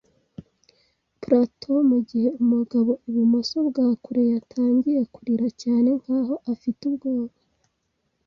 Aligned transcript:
plateau 1.21 1.77
mugihe 1.91 2.29
umugabo 2.41 2.91
ibumoso 3.09 3.57
bwa 3.69 3.87
kure 4.03 4.23
yatangiye 4.33 5.01
kurira 5.13 5.47
cyane, 5.61 5.89
nkaho 6.01 6.33
afite 6.53 6.81
ubwoba. 6.89 7.35